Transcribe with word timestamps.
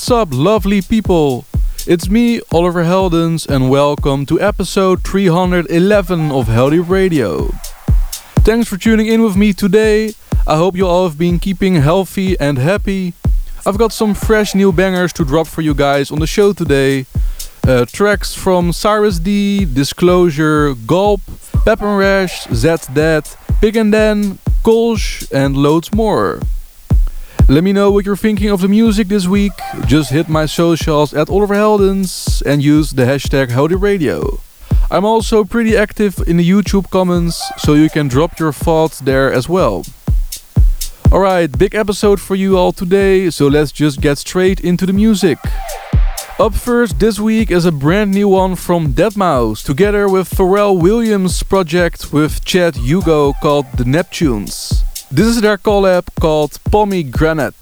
What's 0.00 0.10
up, 0.10 0.28
lovely 0.32 0.80
people? 0.80 1.44
It's 1.86 2.08
me, 2.08 2.40
Oliver 2.50 2.84
Heldens, 2.84 3.46
and 3.46 3.68
welcome 3.68 4.24
to 4.26 4.40
episode 4.40 5.04
311 5.04 6.32
of 6.32 6.46
Heldeep 6.46 6.88
Radio. 6.88 7.48
Thanks 8.38 8.66
for 8.66 8.78
tuning 8.78 9.08
in 9.08 9.22
with 9.22 9.36
me 9.36 9.52
today. 9.52 10.14
I 10.46 10.56
hope 10.56 10.74
you 10.74 10.86
all 10.86 11.06
have 11.06 11.18
been 11.18 11.38
keeping 11.38 11.74
healthy 11.74 12.34
and 12.40 12.56
happy. 12.56 13.12
I've 13.66 13.76
got 13.76 13.92
some 13.92 14.14
fresh 14.14 14.54
new 14.54 14.72
bangers 14.72 15.12
to 15.12 15.24
drop 15.24 15.46
for 15.46 15.60
you 15.60 15.74
guys 15.74 16.10
on 16.10 16.18
the 16.18 16.26
show 16.26 16.54
today. 16.54 17.04
Uh, 17.68 17.84
tracks 17.84 18.34
from 18.34 18.70
Cirez 18.70 19.22
D, 19.22 19.66
Disclosure, 19.66 20.72
GAWP, 20.86 21.20
Pepper 21.66 21.98
Rash, 21.98 22.46
Zeds 22.46 22.92
Dead, 22.94 23.28
Pig 23.60 23.76
and 23.76 23.92
Dan, 23.92 24.38
Kölsch, 24.64 25.30
and 25.30 25.58
loads 25.58 25.92
more. 25.92 26.40
Let 27.48 27.64
me 27.64 27.72
know 27.72 27.90
what 27.90 28.06
you're 28.06 28.16
thinking 28.16 28.50
of 28.50 28.60
the 28.60 28.68
music 28.68 29.08
this 29.08 29.26
week. 29.26 29.52
Just 29.86 30.10
hit 30.10 30.28
my 30.28 30.46
socials 30.46 31.12
at 31.12 31.28
Oliver 31.28 31.54
Heldens 31.54 32.42
and 32.42 32.62
use 32.62 32.92
the 32.92 33.04
hashtag 33.04 33.48
HeldeepRadio. 33.48 34.40
I'm 34.90 35.04
also 35.04 35.44
pretty 35.44 35.76
active 35.76 36.18
in 36.26 36.36
the 36.36 36.48
YouTube 36.48 36.90
comments, 36.90 37.40
so 37.58 37.74
you 37.74 37.88
can 37.90 38.08
drop 38.08 38.38
your 38.38 38.52
thoughts 38.52 39.00
there 39.00 39.32
as 39.32 39.48
well. 39.48 39.84
Alright, 41.12 41.58
big 41.58 41.74
episode 41.74 42.20
for 42.20 42.36
you 42.36 42.56
all 42.56 42.72
today, 42.72 43.30
so 43.30 43.48
let's 43.48 43.72
just 43.72 44.00
get 44.00 44.18
straight 44.18 44.60
into 44.60 44.86
the 44.86 44.92
music. 44.92 45.38
Up 46.38 46.54
first 46.54 46.98
this 47.00 47.20
week 47.20 47.50
is 47.50 47.64
a 47.64 47.72
brand 47.72 48.12
new 48.12 48.28
one 48.28 48.56
from 48.56 48.94
Deadmau5, 48.94 49.64
together 49.64 50.08
with 50.08 50.30
Pharrell 50.30 50.80
Williams' 50.80 51.42
project 51.42 52.12
with 52.12 52.44
Chad 52.44 52.76
Hugo 52.76 53.34
called 53.34 53.66
The 53.76 53.84
Neptunes. 53.84 54.84
This 55.12 55.26
is 55.26 55.40
their 55.40 55.58
collab 55.58 56.04
called 56.20 56.56
Pomegranate, 56.70 57.56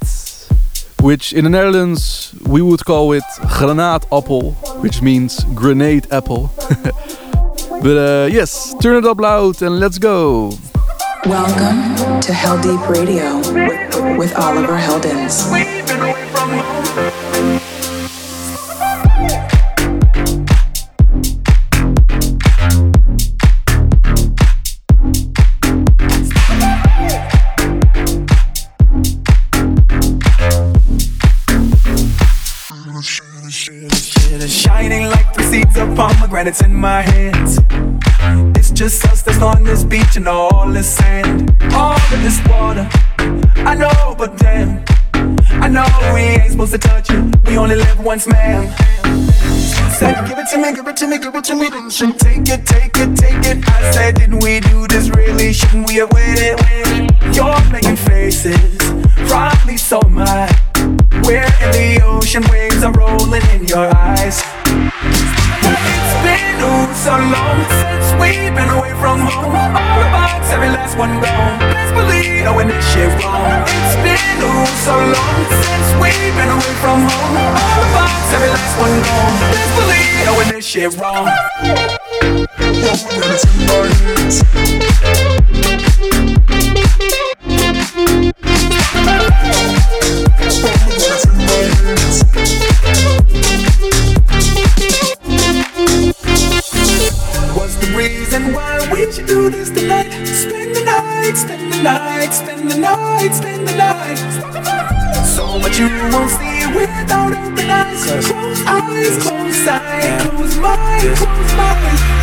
which 1.00 1.32
in 1.32 1.44
the 1.44 1.50
Netherlands 1.50 2.34
we 2.46 2.60
would 2.60 2.84
call 2.84 3.12
it 3.12 3.22
granaatappel, 3.56 4.82
which 4.82 5.00
means 5.00 5.44
grenade 5.54 6.06
apple. 6.12 6.50
but 7.82 7.96
uh, 7.96 8.28
yes, 8.30 8.74
turn 8.82 8.96
it 8.96 9.06
up 9.06 9.18
loud 9.18 9.62
and 9.62 9.80
let's 9.80 9.96
go. 9.96 10.50
Welcome 11.24 12.20
to 12.20 12.32
Heldeep 12.32 12.86
Radio 12.86 13.38
with, 13.38 14.18
with 14.18 14.36
Oliver 14.36 14.76
Heldens. 14.76 15.50
Pomegranates 36.38 36.62
in 36.62 36.74
my 36.74 37.02
hands. 37.02 37.58
It's 38.56 38.70
just 38.70 39.04
us 39.06 39.22
that's 39.22 39.42
on 39.42 39.64
this 39.64 39.82
beach 39.82 40.16
and 40.16 40.28
all 40.28 40.68
this 40.70 40.88
sand, 40.96 41.50
all 41.72 41.94
of 41.96 42.22
this 42.22 42.40
water. 42.48 42.88
I 43.66 43.74
know, 43.74 44.14
but 44.16 44.36
damn, 44.36 44.84
I 45.60 45.68
know 45.68 45.86
we 46.14 46.20
ain't 46.20 46.52
supposed 46.52 46.72
to 46.72 46.78
touch 46.78 47.10
it. 47.10 47.46
We 47.46 47.58
only 47.58 47.74
live 47.74 47.98
once, 48.04 48.28
man. 48.28 48.72
Said, 49.98 50.28
give 50.28 50.38
it 50.38 50.46
to 50.52 50.58
me, 50.58 50.72
give 50.74 50.86
it 50.86 50.96
to 50.98 51.06
me, 51.08 51.18
give 51.18 51.34
it 51.34 51.44
to 51.44 51.54
me. 51.56 51.90
She 51.90 52.12
take 52.12 52.48
it, 52.48 52.64
take 52.64 52.96
it, 52.96 53.16
take 53.16 53.44
it. 53.44 53.68
I 53.68 53.90
said, 53.90 54.14
didn't 54.14 54.40
we 54.40 54.60
do 54.60 54.86
this 54.86 55.08
really? 55.10 55.52
Shouldn't 55.52 55.88
we 55.88 55.96
have 55.96 56.12
waited? 56.12 56.60
You're 57.34 57.60
making 57.72 57.96
faces, 57.96 58.78
probably 59.28 59.76
so 59.76 60.00
I. 60.04 60.48
We're 61.24 61.42
in 61.62 61.70
the 61.72 62.00
ocean, 62.04 62.44
waves 62.50 62.84
are 62.84 62.92
rolling 62.92 63.42
in 63.50 63.66
your 63.66 63.92
eyes. 63.94 65.37
It's 65.68 66.14
been 66.24 66.56
ooh, 66.64 66.88
so 66.94 67.14
long 67.18 67.60
since 67.82 68.06
we've 68.20 68.54
been 68.54 68.70
away 68.72 68.92
from 69.02 69.20
home. 69.20 69.52
All 69.52 69.96
the 70.00 70.08
bugs, 70.14 70.48
every 70.50 70.70
last 70.72 70.96
one 70.96 71.20
gone. 71.20 71.58
Best 71.60 71.92
believe 71.94 72.48
when 72.56 72.68
this 72.68 72.84
shit 72.92 73.12
wrong. 73.20 73.64
It's 73.68 73.96
been 74.00 74.38
ooh, 74.42 74.66
so 74.86 74.94
long 74.96 75.38
since 75.62 75.88
we've 76.00 76.34
been 76.38 76.50
away 76.50 76.74
from 76.80 77.04
home. 77.04 77.36
All 77.36 77.76
the 77.80 77.88
bugs, 77.96 78.30
every 78.34 78.50
last 78.50 78.74
one 78.80 78.96
gone. 79.04 79.36
Best 79.52 79.72
believe 79.78 80.36
when 80.36 80.48
this 80.54 80.64
shit 80.66 80.90
wrong. 80.96 81.26
Pomegranates 82.88 83.44
in 83.44 83.66
my 83.66 83.86
hands. 84.00 84.42
Reason 97.96 98.52
why 98.52 98.78
we 98.92 99.10
should 99.12 99.26
do 99.26 99.50
this 99.50 99.70
tonight? 99.70 100.10
Spend 100.26 100.74
the 100.74 100.84
night, 100.84 101.34
spend 101.34 101.72
the 101.72 101.82
night, 101.82 102.30
spend 102.30 102.70
the 102.70 102.78
night, 102.78 103.32
spend 103.32 103.68
the 103.68 103.76
night. 103.76 105.24
So 105.24 105.58
much 105.58 105.78
you 105.78 105.88
won't 106.12 106.30
see 106.30 106.66
without 106.76 107.32
open 107.32 107.70
eyes. 107.70 108.04
Close 108.26 108.62
eyes, 108.66 109.22
close 109.22 109.68
eyes, 109.68 110.22
close 110.22 110.56
mind, 110.56 111.16
close 111.16 111.56
mind. 111.56 112.17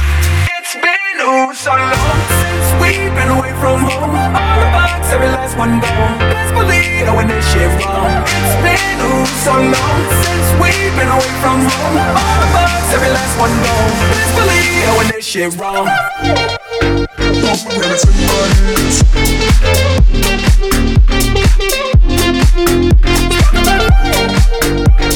Oh 1.18 1.54
so 1.54 1.72
long 1.72 2.20
since 2.44 2.68
we've 2.82 3.14
been 3.16 3.30
away 3.32 3.52
from 3.64 3.80
home. 3.80 4.12
All 4.12 4.58
the 4.60 4.68
bugs, 4.76 5.08
every 5.16 5.28
last 5.28 5.58
one 5.58 5.80
gone. 5.80 6.20
Best 6.20 6.54
believe 6.54 7.08
when 7.16 7.28
this 7.28 7.46
shit 7.52 7.72
wrong. 7.80 8.24
It's 8.28 8.56
been 8.60 9.00
oh 9.00 9.24
so 9.44 9.56
long 9.56 10.02
since 10.24 10.48
we've 10.60 10.96
been 11.00 11.08
away 11.08 11.34
from 11.40 11.64
home. 11.64 11.96
All 11.96 12.38
the 12.44 12.50
bugs, 12.52 12.90
every 12.92 13.12
last 13.16 13.36
one 13.40 13.54
gone. 13.64 13.92
Best 14.12 14.36
believe 14.36 14.92
when 14.98 15.08
this 15.16 15.26
shit 15.26 15.56
wrong. 15.56 15.88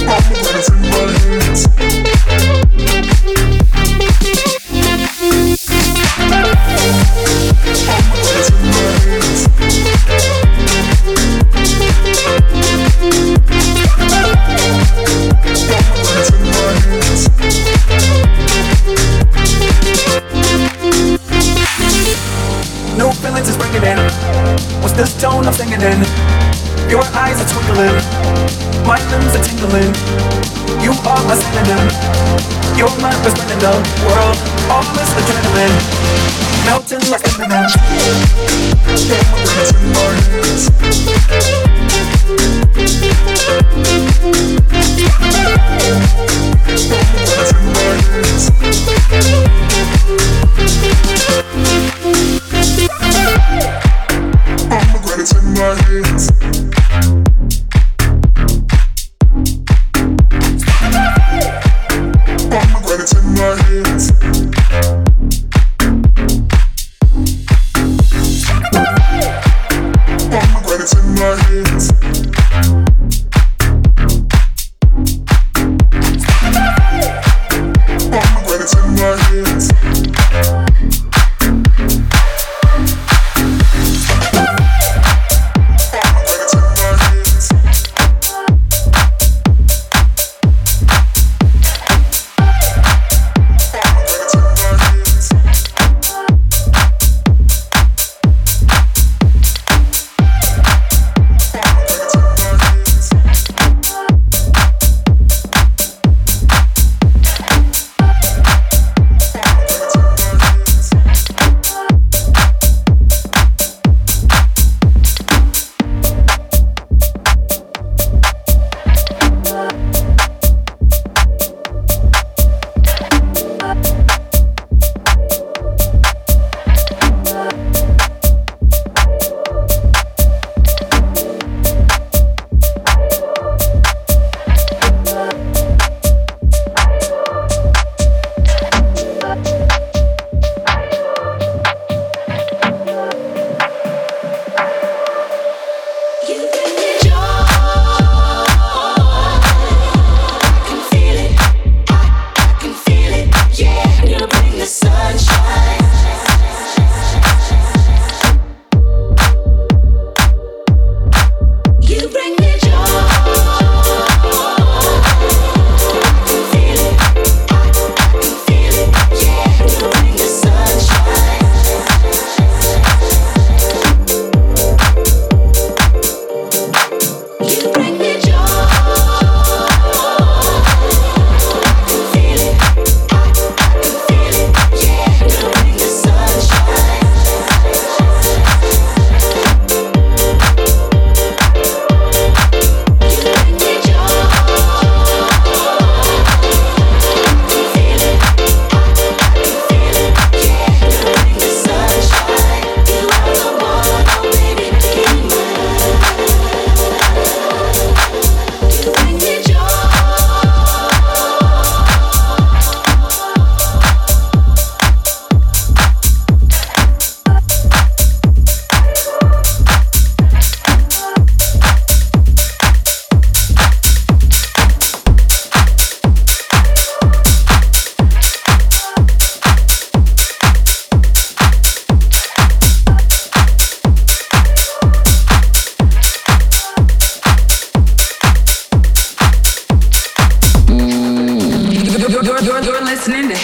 Pomegranates 0.07 0.58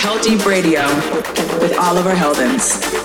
Heldeep 0.06 0.46
Radio 0.46 0.84
with 1.60 1.76
Oliver 1.80 2.14
Heldens. 2.14 3.05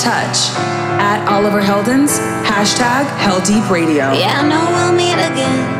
Touch 0.00 0.56
at 0.98 1.28
Oliver 1.28 1.60
Heldens, 1.60 2.18
hashtag 2.42 3.04
Heldeep 3.18 3.68
Radio. 3.68 4.12
Yeah, 4.12 4.40
I 4.40 4.48
know 4.48 4.64
we'll 4.72 4.96
meet 4.96 5.12
again. 5.12 5.79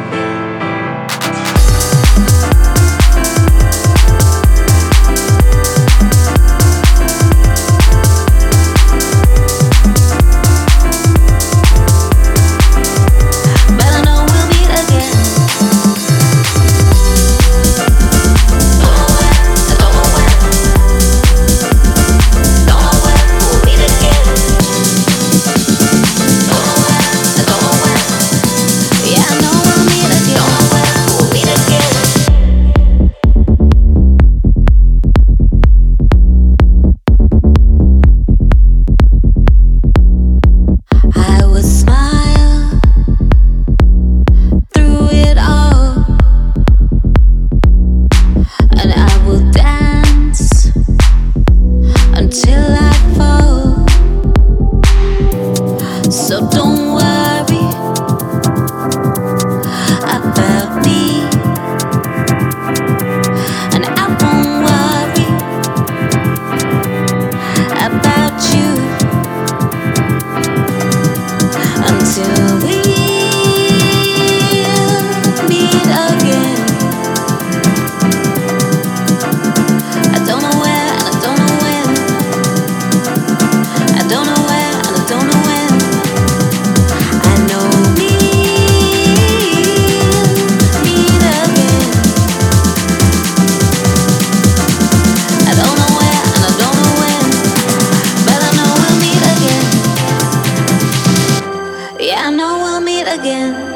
again. 103.20 103.69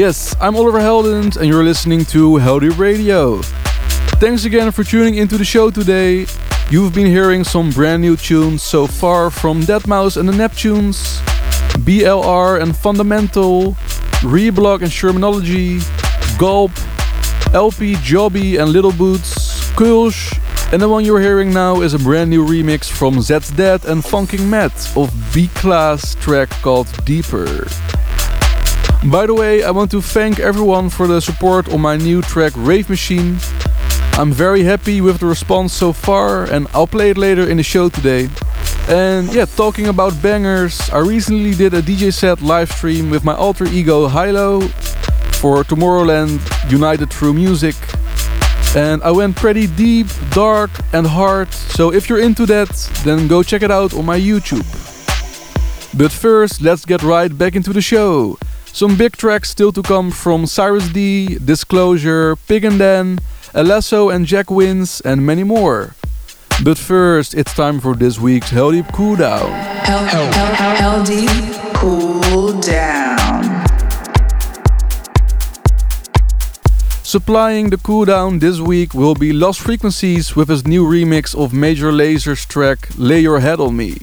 Yes, 0.00 0.34
I'm 0.40 0.56
Oliver 0.56 0.78
Heldens 0.78 1.36
and 1.36 1.46
you're 1.46 1.62
listening 1.62 2.06
to 2.06 2.38
Heldeep 2.38 2.78
Radio. 2.78 3.42
Thanks 4.16 4.46
again 4.46 4.72
for 4.72 4.82
tuning 4.82 5.16
into 5.16 5.36
the 5.36 5.44
show 5.44 5.70
today. 5.70 6.24
You've 6.70 6.94
been 6.94 7.04
hearing 7.04 7.44
some 7.44 7.68
brand 7.68 8.00
new 8.00 8.16
tunes 8.16 8.62
so 8.62 8.86
far 8.86 9.28
from 9.28 9.60
Deadmau5 9.60 10.16
and 10.16 10.26
the 10.26 10.32
Neptunes, 10.32 11.20
BLR 11.84 12.62
and 12.62 12.74
Fundamental, 12.74 13.72
Reblok 14.22 14.80
and 14.80 14.90
Shermanology, 14.90 15.84
Gulp, 16.38 16.70
LP 17.52 17.92
Giobbi 17.96 18.58
and 18.58 18.72
Little 18.72 18.92
Boots, 18.92 19.70
Kölsch, 19.72 20.32
and 20.72 20.80
the 20.80 20.88
one 20.88 21.04
you're 21.04 21.20
hearing 21.20 21.52
now 21.52 21.82
is 21.82 21.92
a 21.92 21.98
brand 21.98 22.30
new 22.30 22.46
remix 22.46 22.90
from 22.90 23.16
Zeds 23.16 23.54
Dead 23.54 23.84
and 23.84 24.02
Funking 24.02 24.48
Matt 24.48 24.96
of 24.96 25.12
B 25.34 25.48
Class 25.48 26.14
track 26.14 26.48
called 26.62 26.88
Deeper. 27.04 27.66
By 29.04 29.24
the 29.24 29.32
way, 29.32 29.64
I 29.64 29.70
want 29.70 29.90
to 29.92 30.02
thank 30.02 30.38
everyone 30.38 30.90
for 30.90 31.06
the 31.06 31.22
support 31.22 31.72
on 31.72 31.80
my 31.80 31.96
new 31.96 32.20
track 32.20 32.52
Rave 32.54 32.90
Machine. 32.90 33.38
I'm 34.18 34.30
very 34.30 34.62
happy 34.62 35.00
with 35.00 35.20
the 35.20 35.26
response 35.26 35.72
so 35.72 35.94
far 35.94 36.44
and 36.44 36.68
I'll 36.74 36.86
play 36.86 37.08
it 37.08 37.16
later 37.16 37.48
in 37.48 37.56
the 37.56 37.62
show 37.62 37.88
today. 37.88 38.28
And 38.88 39.32
yeah, 39.32 39.46
talking 39.46 39.86
about 39.88 40.20
bangers, 40.22 40.90
I 40.90 40.98
recently 40.98 41.54
did 41.54 41.72
a 41.72 41.80
DJ 41.80 42.12
set 42.12 42.42
live 42.42 42.70
stream 42.70 43.08
with 43.08 43.24
my 43.24 43.34
alter 43.34 43.64
ego 43.64 44.06
HI-LO 44.06 44.68
for 45.40 45.64
Tomorrowland 45.64 46.38
United 46.70 47.10
Through 47.10 47.32
Music. 47.32 47.76
And 48.76 49.02
I 49.02 49.12
went 49.12 49.34
pretty 49.34 49.66
deep, 49.66 50.08
dark, 50.30 50.70
and 50.92 51.06
hard, 51.06 51.50
so 51.54 51.90
if 51.90 52.10
you're 52.10 52.20
into 52.20 52.44
that, 52.46 52.68
then 53.02 53.28
go 53.28 53.42
check 53.42 53.62
it 53.62 53.70
out 53.70 53.94
on 53.94 54.04
my 54.04 54.20
YouTube. 54.20 54.66
But 55.96 56.12
first, 56.12 56.60
let's 56.60 56.84
get 56.84 57.02
right 57.02 57.36
back 57.36 57.56
into 57.56 57.72
the 57.72 57.80
show. 57.80 58.36
Some 58.72 58.96
big 58.96 59.16
tracks 59.16 59.50
still 59.50 59.72
to 59.72 59.82
come 59.82 60.10
from 60.10 60.44
Cirez 60.46 60.92
D, 60.92 61.38
Disclosure, 61.38 62.36
Pig 62.36 62.64
and 62.64 62.78
Dan, 62.78 63.18
Alesso 63.52 64.14
and 64.14 64.26
Jack 64.26 64.50
Wins, 64.50 65.00
and 65.02 65.26
many 65.26 65.42
more. 65.44 65.94
But 66.62 66.78
first, 66.78 67.34
it's 67.34 67.52
time 67.54 67.80
for 67.80 67.94
this 67.94 68.18
week's 68.18 68.50
Heldeep 68.50 68.88
Cooldown. 68.92 69.50
Hell, 69.82 70.04
hell, 70.04 70.32
hell, 70.32 70.54
hell, 70.54 70.76
hell 70.76 71.04
deep. 71.04 71.74
Cool 71.74 72.60
down. 72.60 73.66
Supplying 77.02 77.70
the 77.70 77.78
cool 77.78 78.04
down 78.04 78.38
this 78.38 78.60
week 78.60 78.94
will 78.94 79.16
be 79.16 79.32
Lost 79.32 79.60
Frequencies 79.60 80.36
with 80.36 80.48
his 80.48 80.64
new 80.64 80.84
remix 80.86 81.34
of 81.34 81.52
Major 81.52 81.90
Lazer's 81.90 82.46
track 82.46 82.88
Lay 82.96 83.18
Your 83.20 83.40
Head 83.40 83.58
on 83.58 83.76
Me. 83.76 83.96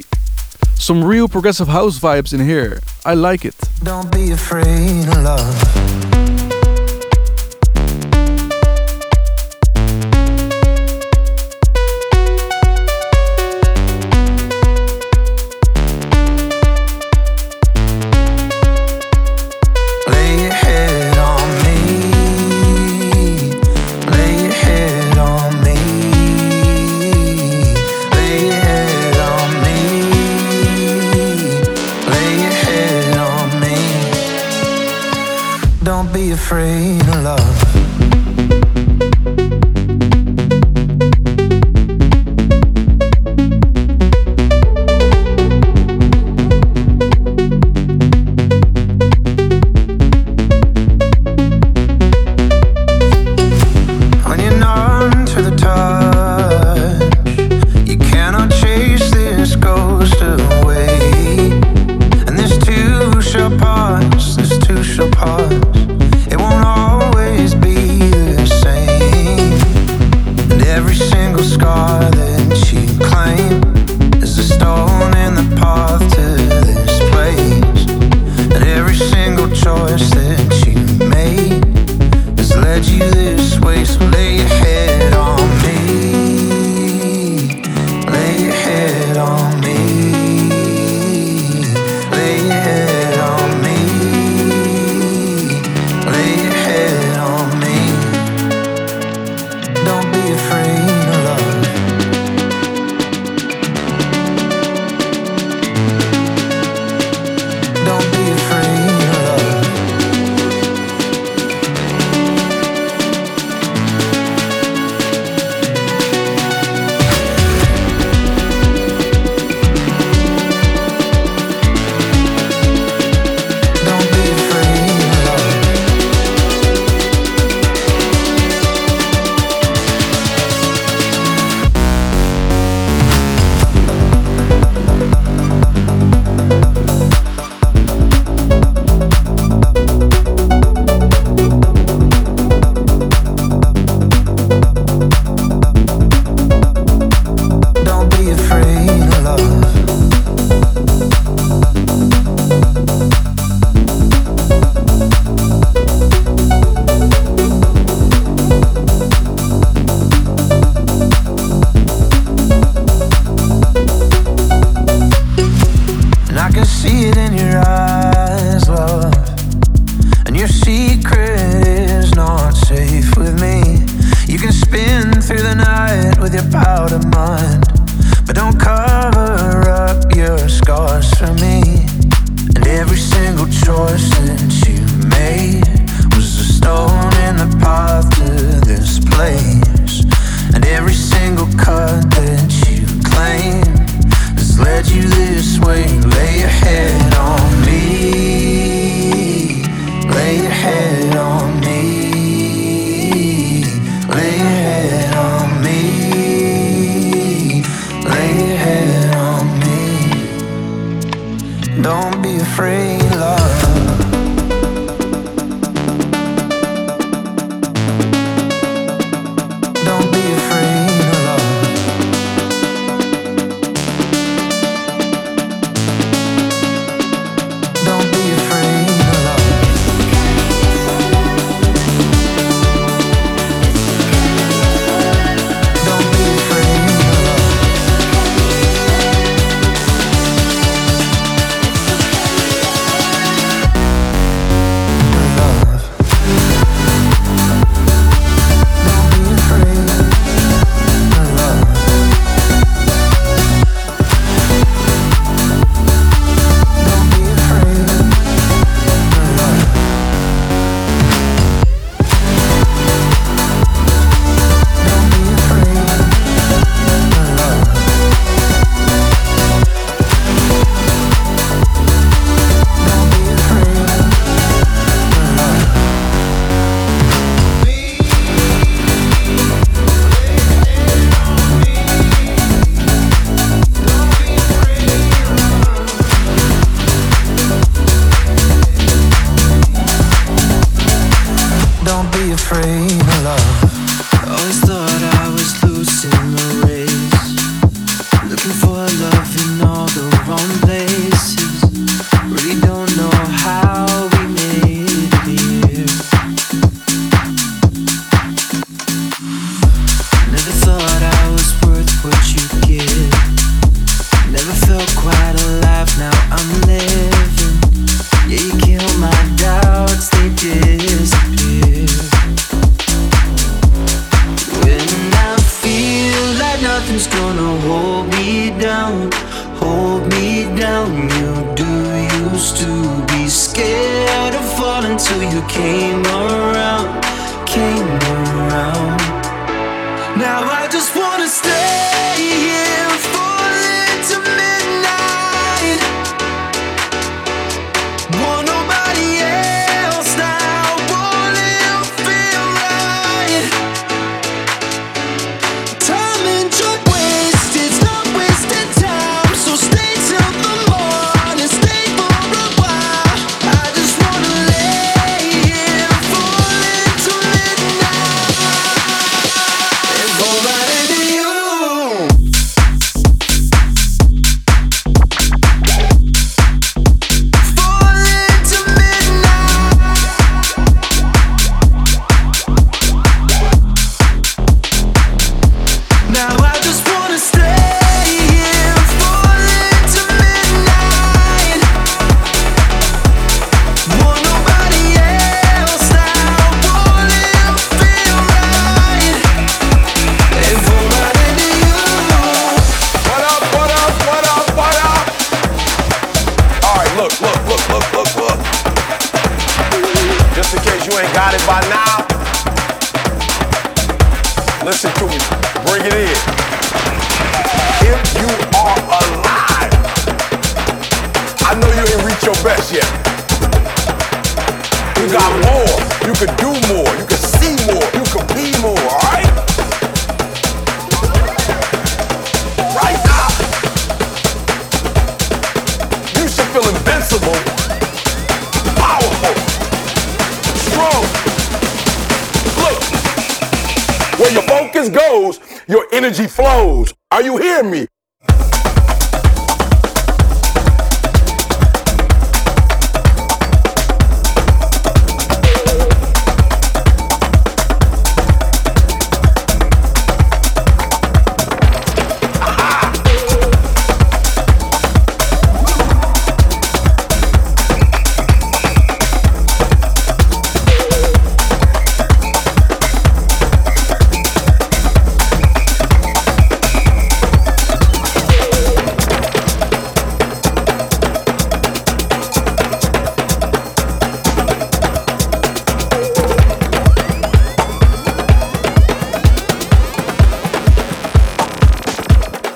Some 0.79 1.03
real 1.03 1.27
progressive 1.27 1.67
house 1.67 1.99
vibes 1.99 2.33
in 2.33 2.39
here. 2.39 2.79
I 3.03 3.13
like 3.15 3.45
it. 3.45 3.55
Don't 3.83 4.11
be 4.11 4.31
afraid 4.31 5.07
love. 5.23 5.96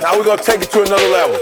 Now 0.01 0.17
we're 0.17 0.25
gonna 0.25 0.41
take 0.41 0.63
it 0.63 0.71
to 0.71 0.81
another 0.81 1.07
level. 1.09 1.37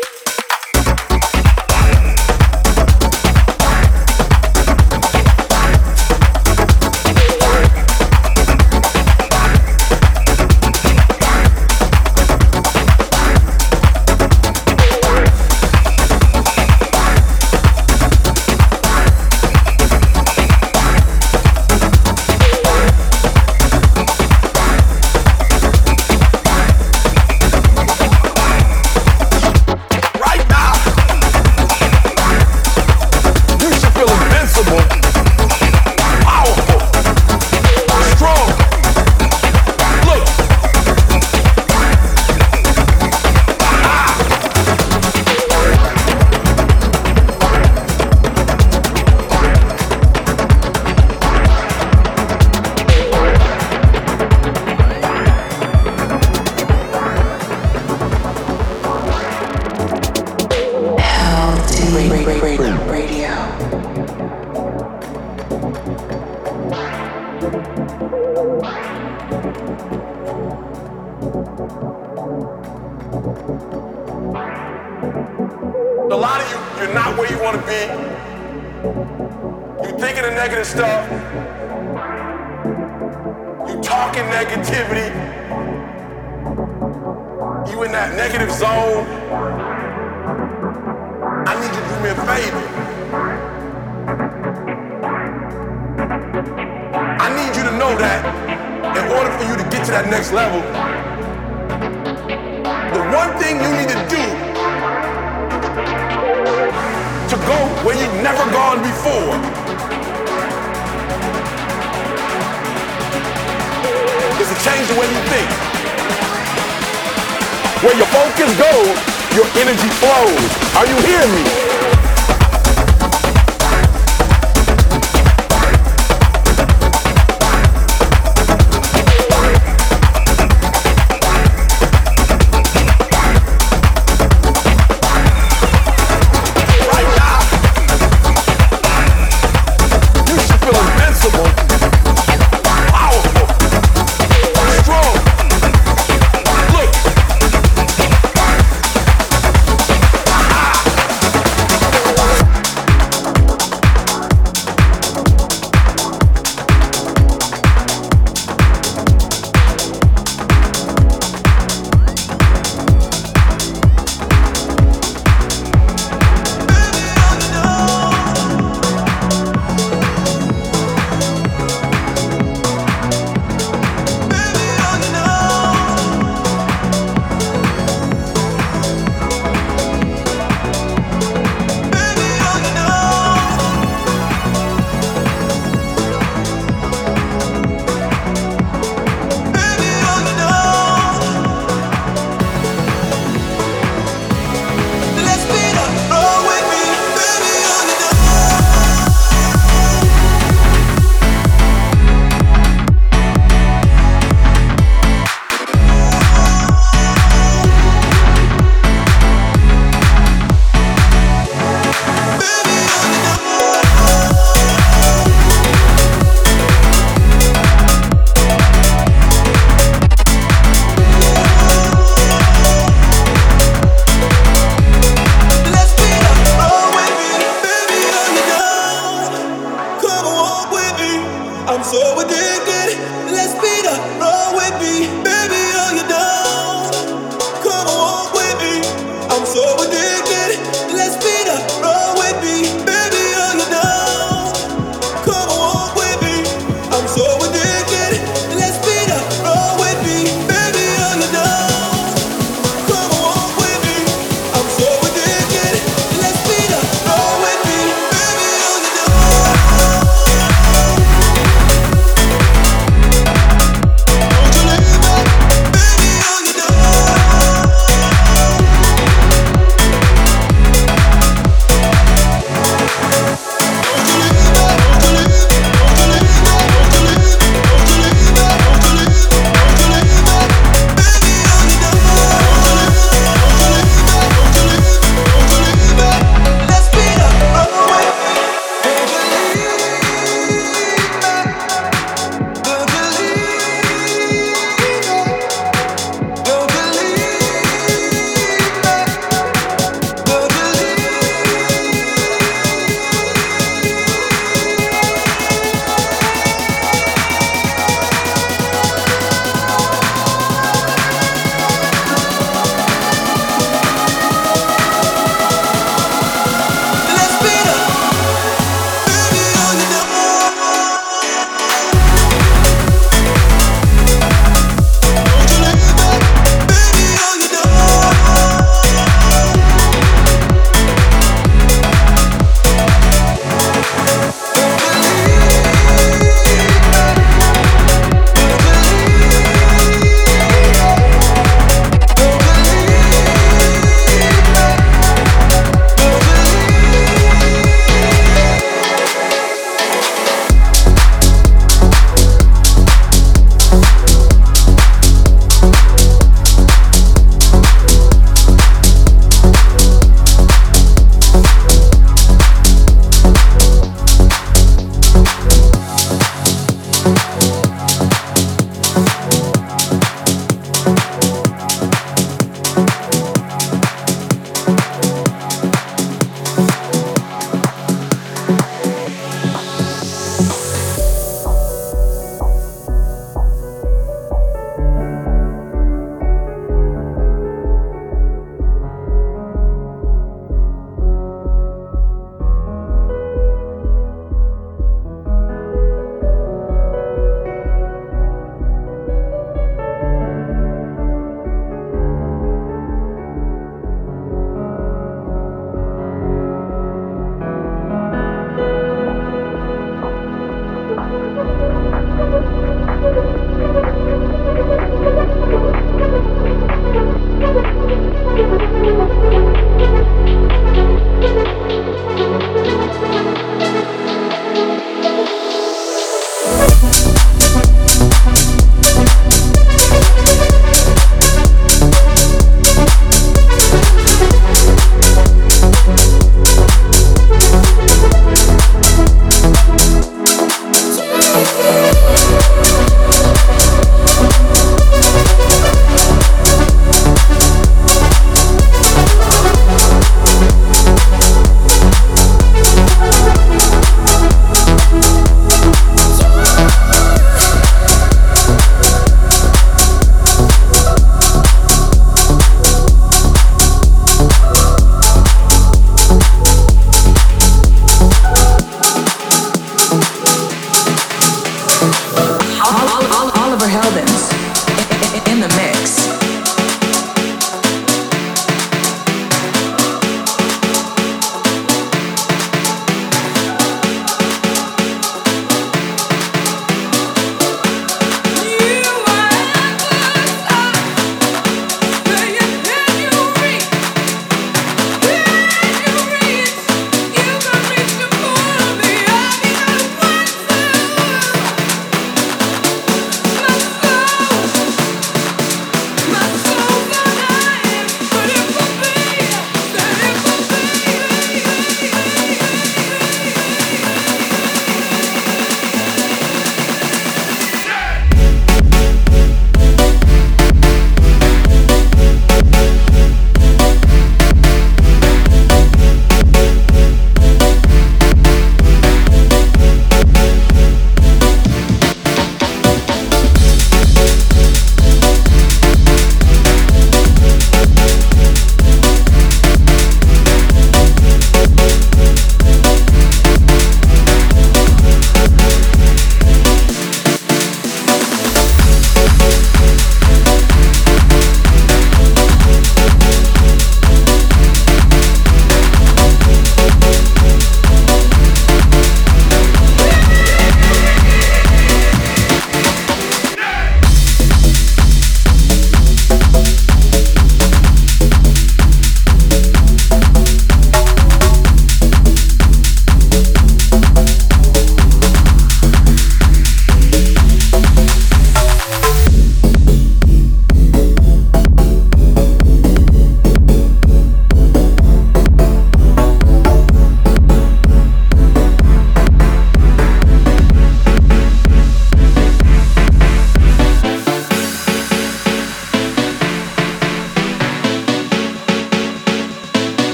Where 117.90 117.98
your 117.98 118.06
focus 118.06 118.56
goes, 118.56 119.36
your 119.36 119.48
energy 119.58 119.90
flows. 119.98 120.76
Are 120.78 120.86
you 120.86 120.96
hearing 121.08 121.34
me? 121.34 121.69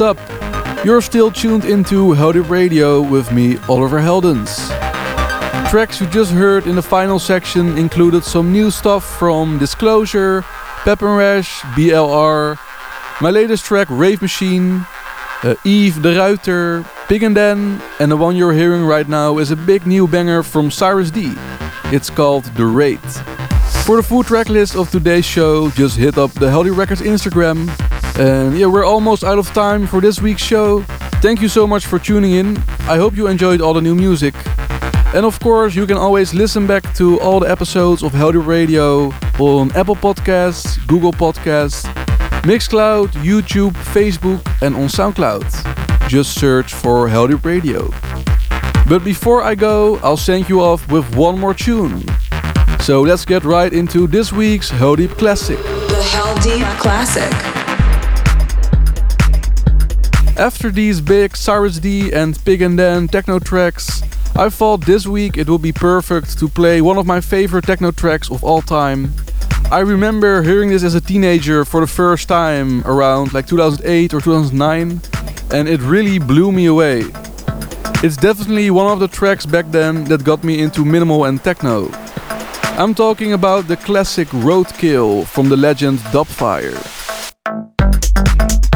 Up? 0.00 0.18
You're 0.82 1.02
still 1.02 1.30
tuned 1.30 1.66
into 1.66 2.14
Heldeep 2.14 2.48
Radio 2.48 3.02
with 3.02 3.30
me, 3.32 3.58
Oliver 3.68 3.98
Heldens. 3.98 4.56
Tracks 5.68 6.00
you 6.00 6.06
just 6.06 6.32
heard 6.32 6.66
in 6.66 6.74
the 6.74 6.82
final 6.82 7.18
section 7.18 7.76
included 7.76 8.24
some 8.24 8.50
new 8.50 8.70
stuff 8.70 9.18
from 9.18 9.58
Disclosure, 9.58 10.42
Pep 10.84 11.02
and 11.02 11.16
Rash, 11.18 11.60
BLR, 11.76 12.58
my 13.20 13.30
latest 13.30 13.66
track 13.66 13.88
Rave 13.90 14.22
Machine, 14.22 14.86
uh, 15.42 15.54
Eve 15.64 16.00
de 16.00 16.14
Ruiter, 16.18 16.82
Pig 17.08 17.22
and 17.22 17.34
Dan, 17.34 17.82
and 17.98 18.10
the 18.10 18.16
one 18.16 18.36
you're 18.36 18.54
hearing 18.54 18.84
right 18.84 19.08
now 19.08 19.36
is 19.36 19.50
a 19.50 19.56
big 19.56 19.86
new 19.86 20.08
banger 20.08 20.42
from 20.42 20.70
Cirez 20.70 21.12
D. 21.12 21.34
It's 21.94 22.08
called 22.08 22.44
The 22.56 22.64
Raid. 22.64 23.00
For 23.84 23.96
the 23.96 24.02
full 24.02 24.22
track 24.22 24.48
list 24.48 24.76
of 24.76 24.90
today's 24.90 25.26
show, 25.26 25.68
just 25.70 25.98
hit 25.98 26.16
up 26.16 26.30
the 26.32 26.46
Heldeep 26.46 26.76
Records 26.76 27.02
Instagram 27.02 27.68
and 28.18 28.58
yeah, 28.58 28.66
we're 28.66 28.84
almost 28.84 29.24
out 29.24 29.38
of 29.38 29.46
time 29.52 29.86
for 29.86 30.00
this 30.00 30.20
week's 30.20 30.42
show. 30.42 30.82
Thank 31.22 31.40
you 31.40 31.48
so 31.48 31.66
much 31.66 31.86
for 31.86 31.98
tuning 31.98 32.32
in. 32.32 32.56
I 32.88 32.96
hope 32.96 33.16
you 33.16 33.26
enjoyed 33.26 33.60
all 33.60 33.74
the 33.74 33.80
new 33.80 33.94
music. 33.94 34.34
And 35.12 35.26
of 35.26 35.38
course, 35.40 35.74
you 35.74 35.86
can 35.86 35.96
always 35.96 36.32
listen 36.32 36.66
back 36.66 36.94
to 36.94 37.18
all 37.20 37.40
the 37.40 37.50
episodes 37.50 38.02
of 38.02 38.12
Heldeep 38.12 38.46
Radio 38.46 39.12
on 39.38 39.72
Apple 39.72 39.96
Podcasts, 39.96 40.78
Google 40.86 41.12
Podcasts, 41.12 41.84
Mixcloud, 42.42 43.08
YouTube, 43.22 43.72
Facebook, 43.92 44.40
and 44.62 44.74
on 44.76 44.88
SoundCloud. 44.88 46.08
Just 46.08 46.38
search 46.38 46.72
for 46.72 47.08
Heldeep 47.08 47.44
Radio. 47.44 47.90
But 48.88 49.04
before 49.04 49.42
I 49.42 49.54
go, 49.54 49.96
I'll 49.98 50.16
send 50.16 50.48
you 50.48 50.60
off 50.60 50.90
with 50.90 51.14
one 51.14 51.38
more 51.38 51.54
tune. 51.54 52.04
So 52.80 53.02
let's 53.02 53.24
get 53.24 53.44
right 53.44 53.72
into 53.72 54.06
this 54.06 54.32
week's 54.32 54.70
Heldeep 54.70 55.18
Classic. 55.18 55.58
The 55.58 56.02
Heldeep 56.12 56.78
Classic. 56.78 57.59
After 60.40 60.70
these 60.70 61.02
big 61.02 61.32
Cirez 61.32 61.78
D 61.82 62.14
and 62.14 62.42
Pig 62.46 62.62
and 62.62 62.78
Dan 62.78 63.08
techno 63.08 63.38
tracks, 63.38 64.00
I 64.34 64.48
thought 64.48 64.86
this 64.86 65.06
week 65.06 65.36
it 65.36 65.50
would 65.50 65.60
be 65.60 65.70
perfect 65.70 66.38
to 66.38 66.48
play 66.48 66.80
one 66.80 66.96
of 66.96 67.04
my 67.04 67.20
favorite 67.20 67.66
techno 67.66 67.90
tracks 67.90 68.30
of 68.30 68.42
all 68.42 68.62
time. 68.62 69.12
I 69.70 69.80
remember 69.80 70.42
hearing 70.42 70.70
this 70.70 70.82
as 70.82 70.94
a 70.94 71.00
teenager 71.02 71.66
for 71.66 71.82
the 71.82 71.86
first 71.86 72.26
time 72.26 72.82
around 72.86 73.34
like 73.34 73.48
2008 73.48 74.14
or 74.14 74.20
2009, 74.22 75.02
and 75.52 75.68
it 75.68 75.80
really 75.82 76.18
blew 76.18 76.50
me 76.52 76.64
away. 76.64 77.04
It's 78.02 78.16
definitely 78.16 78.70
one 78.70 78.90
of 78.90 78.98
the 78.98 79.08
tracks 79.08 79.44
back 79.44 79.70
then 79.70 80.04
that 80.04 80.24
got 80.24 80.42
me 80.42 80.62
into 80.62 80.86
minimal 80.86 81.26
and 81.26 81.44
techno. 81.44 81.90
I'm 82.80 82.94
talking 82.94 83.34
about 83.34 83.68
the 83.68 83.76
classic 83.76 84.28
Roadkill 84.28 85.26
from 85.26 85.50
the 85.50 85.56
legend 85.58 85.98
Dubfire. 86.14 86.99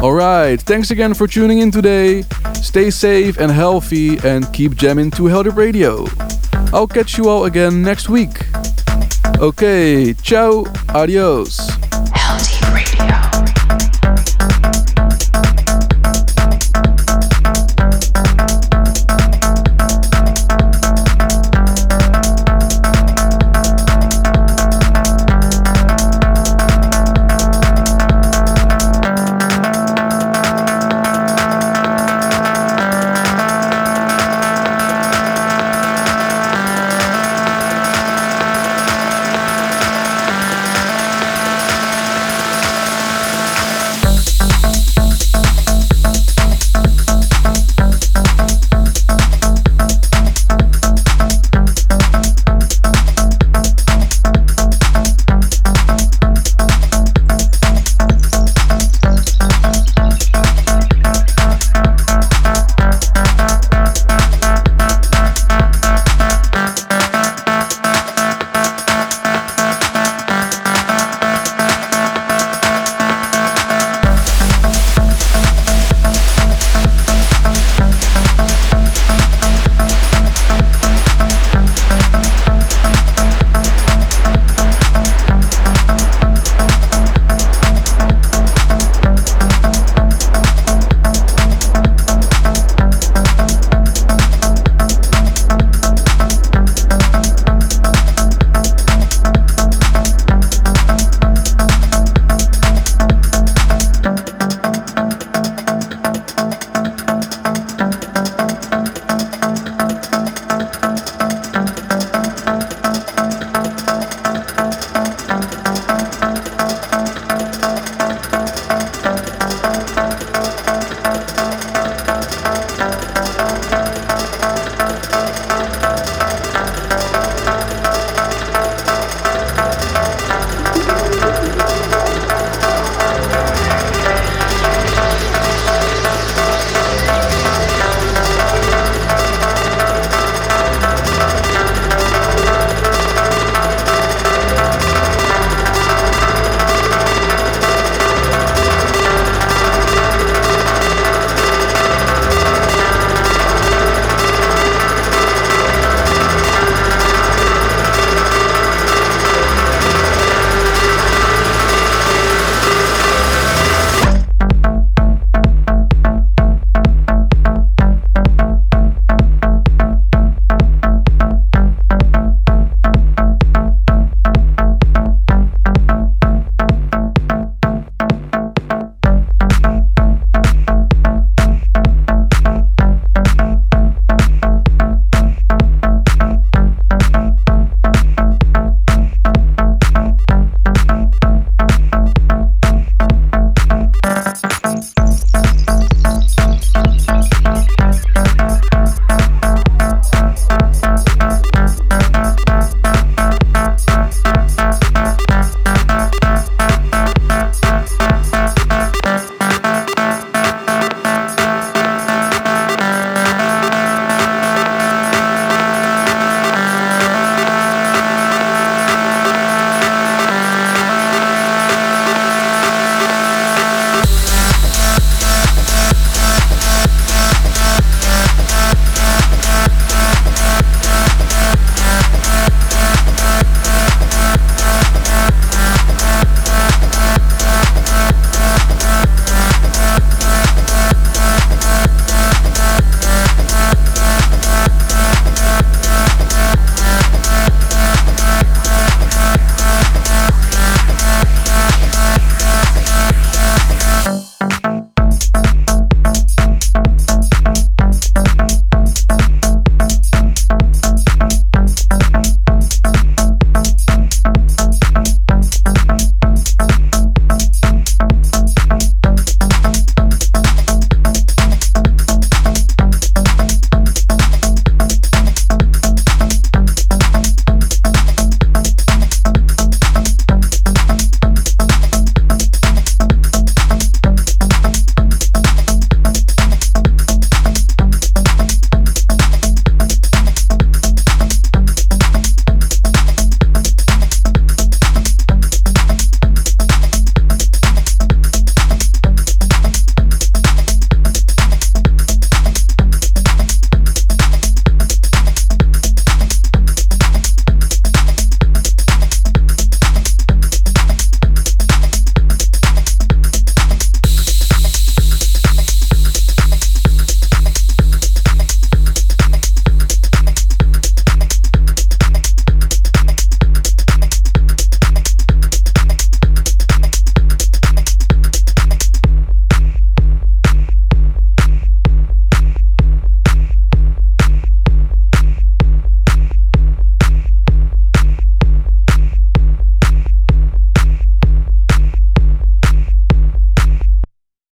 Alright, 0.04 0.60
thanks 0.60 0.90
again 0.90 1.14
for 1.14 1.26
tuning 1.26 1.60
in 1.60 1.70
today. 1.70 2.24
Stay 2.56 2.90
safe 2.90 3.38
and 3.38 3.50
healthy 3.50 4.18
and 4.18 4.44
keep 4.52 4.74
jamming 4.74 5.10
to 5.12 5.22
Heldeep 5.22 5.56
Radio. 5.56 6.04
I'll 6.74 6.86
catch 6.86 7.16
you 7.16 7.30
all 7.30 7.46
again 7.46 7.80
next 7.80 8.10
week. 8.10 8.46
Okay, 9.38 10.12
ciao, 10.12 10.66
adios. 10.90 11.70